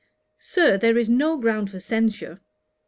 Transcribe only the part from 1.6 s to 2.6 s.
for censure.